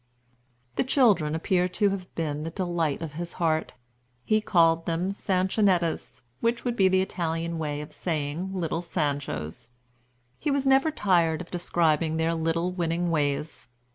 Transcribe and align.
The 0.77 0.83
children 0.83 1.35
appear 1.35 1.69
to 1.69 1.89
have 1.91 2.11
been 2.15 2.41
the 2.41 2.49
delight 2.49 3.03
of 3.03 3.11
his 3.11 3.33
heart. 3.33 3.73
He 4.25 4.41
called 4.41 4.87
them 4.87 5.11
"Sanchonettas," 5.13 6.23
which 6.39 6.65
would 6.65 6.75
be 6.75 6.87
the 6.87 7.03
Italian 7.03 7.59
way 7.59 7.81
of 7.81 7.93
saying 7.93 8.51
Little 8.51 8.81
Sanchos. 8.81 9.69
He 10.39 10.49
was 10.49 10.65
never 10.65 10.89
tired 10.89 11.39
of 11.39 11.51
describing 11.51 12.17
their 12.17 12.33
little 12.33 12.71
winning 12.71 13.11
ways. 13.11 13.67